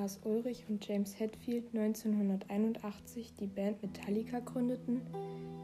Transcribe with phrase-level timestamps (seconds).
[0.00, 5.02] Lars Ulrich und James Hetfield 1981 die Band Metallica gründeten,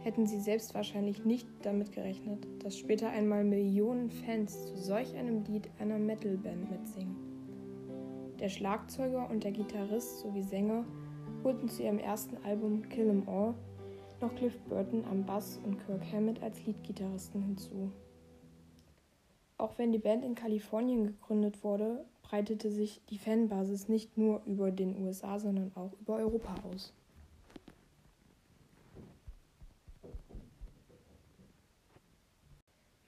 [0.02, 5.42] hätten sie selbst wahrscheinlich nicht damit gerechnet, dass später einmal Millionen Fans zu solch einem
[5.44, 7.16] Lied einer Metalband mitsingen.
[8.38, 10.84] Der Schlagzeuger und der Gitarrist sowie Sänger
[11.42, 13.54] holten zu ihrem ersten Album Kill 'Em All
[14.20, 17.90] noch Cliff Burton am Bass und Kirk Hammett als Leadgitarristen hinzu.
[19.58, 24.70] Auch wenn die Band in Kalifornien gegründet wurde, breitete sich die Fanbasis nicht nur über
[24.70, 26.92] den USA, sondern auch über Europa aus.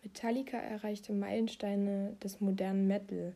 [0.02, 3.34] Metallica erreichte Meilensteine des modernen Metal,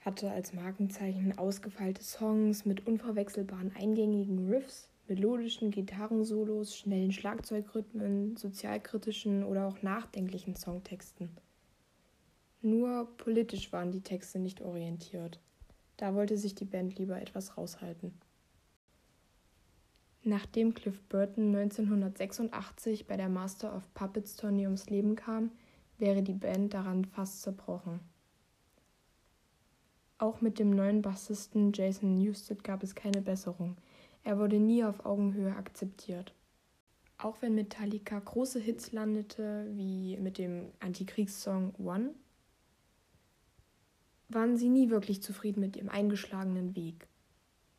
[0.00, 9.66] hatte als Markenzeichen ausgefeilte Songs mit unverwechselbaren eingängigen Riffs, melodischen Gitarrensolos, schnellen Schlagzeugrhythmen, sozialkritischen oder
[9.66, 11.30] auch nachdenklichen Songtexten.
[12.60, 15.40] Nur politisch waren die Texte nicht orientiert.
[15.96, 18.12] Da wollte sich die Band lieber etwas raushalten.
[20.24, 25.50] Nachdem Cliff Burton 1986 bei der Master of Puppets Tournee ums Leben kam,
[25.98, 28.00] wäre die Band daran fast zerbrochen.
[30.18, 33.76] Auch mit dem neuen Bassisten Jason Newsted gab es keine Besserung.
[34.24, 36.34] Er wurde nie auf Augenhöhe akzeptiert.
[37.18, 42.14] Auch wenn Metallica große Hits landete, wie mit dem Antikriegssong One,
[44.28, 47.08] waren sie nie wirklich zufrieden mit ihrem eingeschlagenen Weg.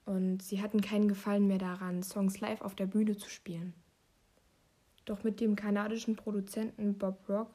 [0.06, 3.74] Und sie hatten keinen Gefallen mehr daran, Songs live auf der Bühne zu spielen.
[5.06, 7.50] Doch mit dem kanadischen Produzenten Bob Rock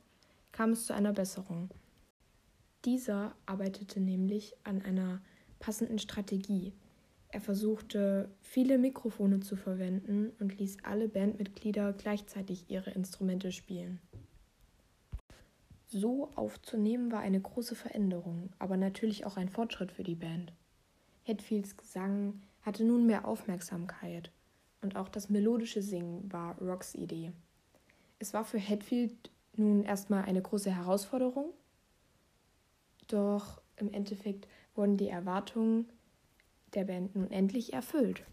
[0.53, 1.71] kam es zu einer Besserung.
[2.85, 5.21] Dieser arbeitete nämlich an einer
[5.59, 6.73] passenden Strategie.
[7.29, 13.99] Er versuchte, viele Mikrofone zu verwenden und ließ alle Bandmitglieder gleichzeitig ihre Instrumente spielen.
[15.97, 20.53] So aufzunehmen war eine große Veränderung, aber natürlich auch ein Fortschritt für die Band.
[21.23, 24.33] Hetfields Gesang hatte nun mehr Aufmerksamkeit
[24.83, 27.31] und auch das melodische Singen war Rocks Idee.
[28.19, 31.53] Es war für Hetfield nun erstmal eine große Herausforderung,
[33.07, 35.89] doch im Endeffekt wurden die Erwartungen
[36.75, 38.25] der Band nun endlich erfüllt.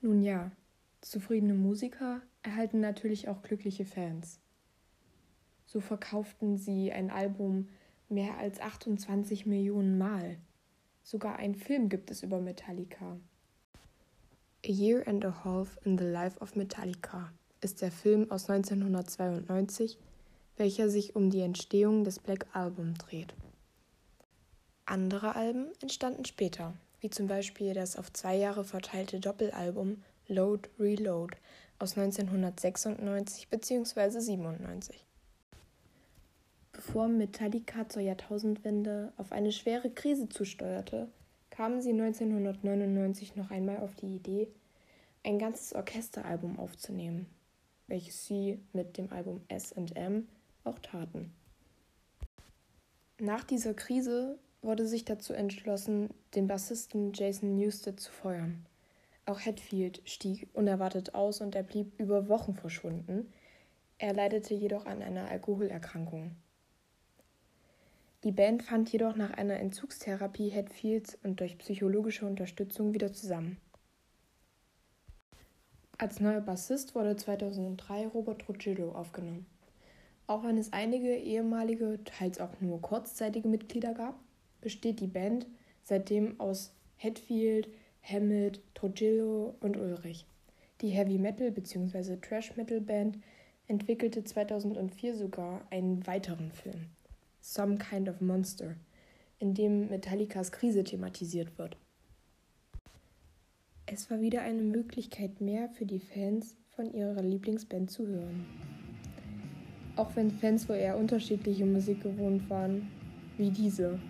[0.00, 0.50] Nun ja,
[1.02, 4.40] zufriedene Musiker erhalten natürlich auch glückliche Fans.
[5.74, 7.66] So verkauften sie ein Album
[8.08, 10.36] mehr als 28 Millionen Mal.
[11.02, 13.18] Sogar einen Film gibt es über Metallica.
[14.64, 19.98] A Year and a Half in the Life of Metallica ist der Film aus 1992,
[20.56, 23.34] welcher sich um die Entstehung des Black Album dreht.
[24.86, 31.36] Andere Alben entstanden später, wie zum Beispiel das auf zwei Jahre verteilte Doppelalbum Load Reload
[31.80, 34.20] aus 1996 bzw.
[34.20, 35.04] 97
[36.94, 41.08] bevor Metallica zur Jahrtausendwende auf eine schwere Krise zusteuerte,
[41.50, 44.46] kamen sie 1999 noch einmal auf die Idee,
[45.24, 47.26] ein ganzes Orchesteralbum aufzunehmen,
[47.88, 50.28] welches sie mit dem Album SM
[50.62, 51.32] auch taten.
[53.18, 58.64] Nach dieser Krise wurde sich dazu entschlossen, den Bassisten Jason Newsted zu feuern.
[59.26, 63.32] Auch Hetfield stieg unerwartet aus und er blieb über Wochen verschwunden.
[63.98, 66.36] Er leidete jedoch an einer Alkoholerkrankung.
[68.24, 73.58] Die Band fand jedoch nach einer Entzugstherapie Hetfields und durch psychologische Unterstützung wieder zusammen.
[75.98, 79.44] Als neuer Bassist wurde 2003 Robert Trujillo aufgenommen.
[80.26, 84.18] Auch wenn es einige ehemalige, teils auch nur kurzzeitige Mitglieder gab,
[84.62, 85.46] besteht die Band
[85.82, 87.68] seitdem aus Hetfield,
[88.02, 90.24] Hammett, Trujillo und Ulrich.
[90.80, 92.16] Die Heavy Metal bzw.
[92.16, 93.18] Trash Metal Band
[93.68, 96.86] entwickelte 2004 sogar einen weiteren Film.
[97.46, 98.74] Some Kind of Monster,
[99.38, 101.76] in dem Metallicas Krise thematisiert wird.
[103.84, 108.46] Es war wieder eine Möglichkeit mehr für die Fans, von ihrer Lieblingsband zu hören.
[109.94, 112.90] Auch wenn Fans wohl eher unterschiedliche Musik gewohnt waren,
[113.36, 114.00] wie diese.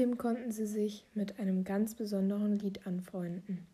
[0.00, 3.66] Trotzdem konnten sie sich mit einem ganz besonderen Lied anfreunden.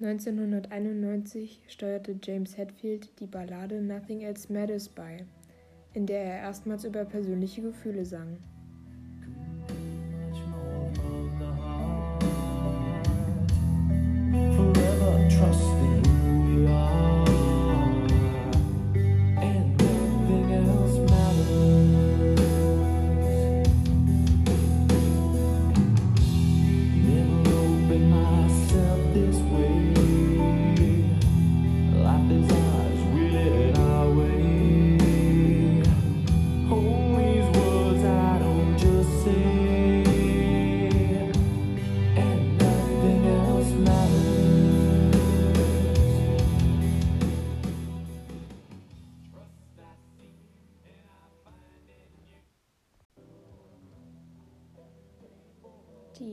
[0.00, 5.24] 1991 steuerte James Hetfield die Ballade Nothing Else Matters bei,
[5.92, 8.38] in der er erstmals über persönliche Gefühle sang.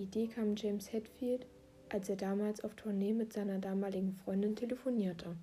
[0.02, 1.46] Die Idee kam James Hetfield,
[1.90, 5.36] als er damals auf Tournee mit seiner damaligen Freundin telefonierte.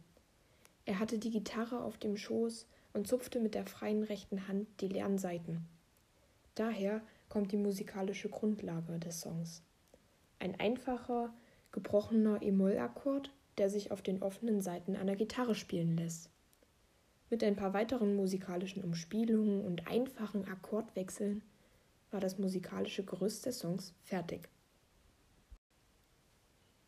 [0.85, 4.89] Er hatte die Gitarre auf dem Schoß und zupfte mit der freien rechten Hand die
[4.89, 5.69] leeren Saiten.
[6.57, 9.63] Daher kommt die musikalische Grundlage des Songs.
[10.41, 11.33] Ein einfacher,
[11.71, 16.31] gebrochener E-Moll-Akkord, der sich auf den offenen Saiten einer Gitarre spielen lässt.
[17.31, 21.43] Mit ein paar weiteren musikalischen Umspielungen und einfachen Akkordwechseln
[22.11, 24.49] war das musikalische Gerüst des Songs fertig.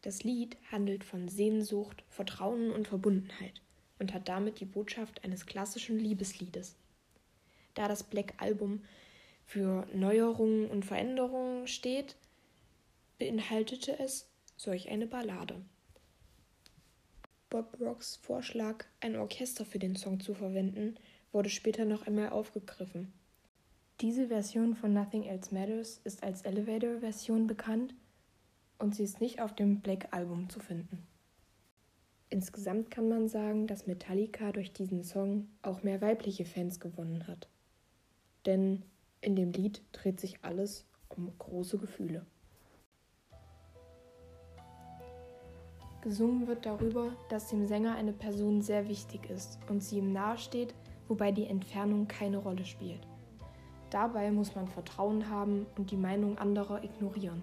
[0.02, 3.60] Das Lied handelt von Sehnsucht, Vertrauen und Verbundenheit
[3.98, 6.74] und hat damit die Botschaft eines klassischen Liebesliedes.
[7.74, 8.82] Da das Black Album
[9.44, 12.16] für Neuerungen und Veränderungen steht,
[13.18, 14.26] beinhaltete es
[14.56, 15.60] solch eine Ballade.
[17.50, 20.96] Bob Rocks Vorschlag, ein Orchester für den Song zu verwenden,
[21.32, 23.12] wurde später noch einmal aufgegriffen.
[24.00, 27.94] Diese Version von Nothing Else Matters ist als Elevator-Version bekannt
[28.78, 31.06] und sie ist nicht auf dem Black Album zu finden.
[32.30, 37.50] Insgesamt kann man sagen, dass Metallica durch diesen Song auch mehr weibliche Fans gewonnen hat.
[38.46, 38.84] Denn
[39.20, 42.24] in dem Lied dreht sich alles um große Gefühle.
[46.00, 50.74] Gesungen wird darüber, dass dem Sänger eine Person sehr wichtig ist und sie ihm nahesteht,
[51.06, 53.09] wobei die Entfernung keine Rolle spielt.
[53.90, 57.42] Dabei muss man Vertrauen haben und die Meinung anderer ignorieren.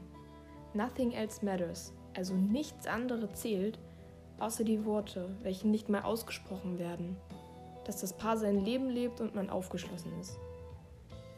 [0.73, 3.77] Nothing else matters, also nichts anderes zählt,
[4.39, 7.17] außer die Worte, welche nicht mal ausgesprochen werden,
[7.85, 10.37] dass das Paar sein Leben lebt und man aufgeschlossen ist.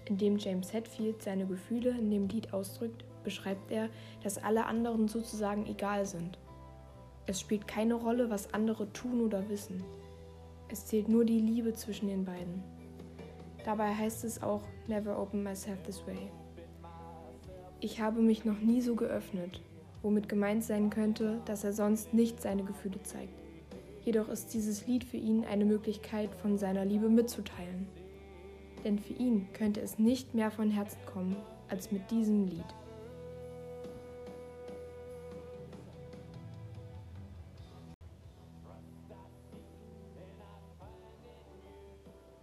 [0.05, 3.89] Indem James Hetfield seine Gefühle in dem Lied ausdrückt, beschreibt er,
[4.23, 6.37] dass alle anderen sozusagen egal sind.
[7.25, 9.83] Es spielt keine Rolle, was andere tun oder wissen.
[10.67, 12.63] Es zählt nur die Liebe zwischen den beiden.
[13.65, 16.31] Dabei heißt es auch Never open myself this way.
[17.81, 19.61] Ich habe mich noch nie so geöffnet,
[20.01, 23.41] womit gemeint sein könnte, dass er sonst nicht seine Gefühle zeigt.
[24.03, 27.87] Jedoch ist dieses Lied für ihn eine Möglichkeit, von seiner Liebe mitzuteilen.
[28.83, 31.35] Denn für ihn könnte es nicht mehr von Herzen kommen
[31.69, 32.65] als mit diesem Lied.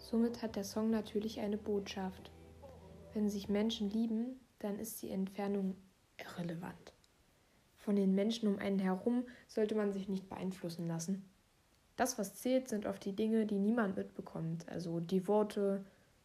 [0.09, 2.31] Somit hat der Song natürlich eine Botschaft.
[3.13, 5.75] Wenn sich Menschen lieben, dann ist die Entfernung
[6.17, 6.93] irrelevant.
[7.77, 11.29] Von den Menschen um einen herum sollte man sich nicht beeinflussen lassen.
[11.97, 15.85] Das, was zählt, sind oft die Dinge, die niemand mitbekommt, also die Worte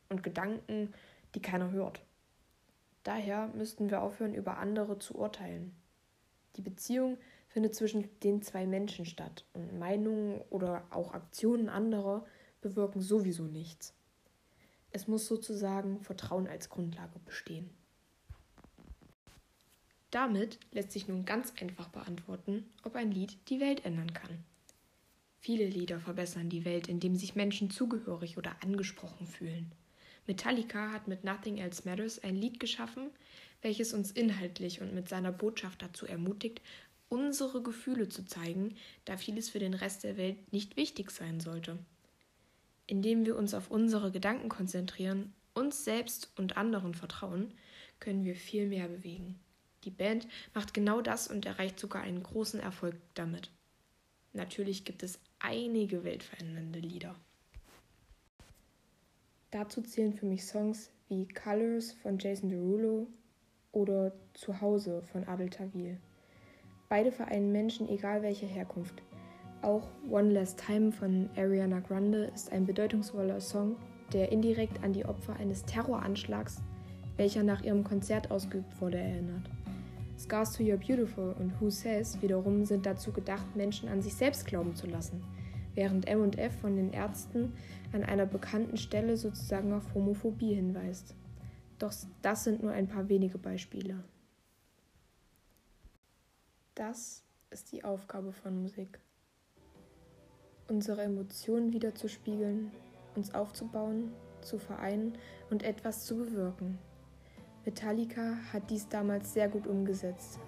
[0.10, 0.94] und Gedanken,
[1.34, 2.04] die keiner hört.
[3.02, 5.76] Daher müssten wir aufhören, über andere zu urteilen.
[6.56, 12.28] Die Beziehung findet zwischen den zwei Menschen statt und Meinungen oder auch Aktionen anderer
[12.62, 13.94] bewirken sowieso nichts.
[14.92, 17.70] Es muss sozusagen Vertrauen als Grundlage bestehen.
[20.12, 24.44] Damit lässt sich nun ganz einfach beantworten, ob ein Lied die Welt ändern kann.
[25.40, 29.72] Viele Lieder verbessern die Welt, indem sich Menschen zugehörig oder angesprochen fühlen.
[30.28, 33.10] Metallica hat mit Nothing Else Matters ein Lied geschaffen,
[33.62, 36.62] welches uns inhaltlich und mit seiner Botschaft dazu ermutigt,
[37.10, 38.76] unsere Gefühle zu zeigen,
[39.06, 41.80] da vieles für den Rest der Welt nicht wichtig sein sollte.
[42.92, 47.54] Indem wir uns auf unsere Gedanken konzentrieren, uns selbst und anderen vertrauen,
[48.02, 49.40] können wir viel mehr bewegen.
[49.86, 53.50] Die Band macht genau das und erreicht sogar einen großen Erfolg damit.
[54.34, 57.16] Natürlich gibt es einige weltverändernde Lieder.
[59.52, 63.08] Dazu zählen für mich Songs wie Colors von Jason Derulo
[63.72, 65.98] oder Zuhause von Adel Tawil.
[66.90, 69.02] Beide vereinen Menschen egal welcher Herkunft.
[69.62, 73.76] Auch One Last Time von Ariana Grande ist ein bedeutungsvoller Song,
[74.12, 76.64] der indirekt an die Opfer eines Terroranschlags,
[77.16, 79.48] welcher nach ihrem Konzert ausgeübt wurde, erinnert.
[80.18, 84.48] Scars to Your Beautiful und Who Says wiederum sind dazu gedacht, Menschen an sich selbst
[84.48, 85.24] glauben zu lassen,
[85.76, 87.54] während M&F von den Ärzten
[87.94, 91.16] an einer bekannten Stelle sozusagen auf Homophobie hinweist.
[91.78, 94.04] Doch das sind nur ein paar wenige Beispiele.
[96.74, 99.00] Das ist die Aufgabe von Musik.
[100.72, 102.72] Unsere Emotionen wiederzuspiegeln,
[103.18, 105.18] uns aufzubauen, zu vereinen
[105.50, 106.78] und etwas zu bewirken.
[107.66, 110.40] Metallica hat dies damals sehr gut umgesetzt.